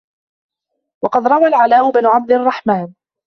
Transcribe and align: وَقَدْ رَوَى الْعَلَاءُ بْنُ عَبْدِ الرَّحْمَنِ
وَقَدْ 1.03 1.27
رَوَى 1.27 1.47
الْعَلَاءُ 1.47 1.91
بْنُ 1.91 2.05
عَبْدِ 2.05 2.31
الرَّحْمَنِ 2.31 2.93